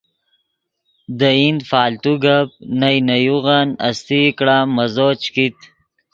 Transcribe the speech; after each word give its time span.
دے 1.17 1.29
ایند 1.39 1.61
فالتو 1.69 2.13
گپ 2.23 2.49
نئے 2.79 2.97
نے 3.07 3.17
یوغن 3.25 3.67
استئی 3.87 4.25
کڑا 4.37 4.57
مزو 4.75 5.07
چے 5.21 5.29
کیت 5.35 5.57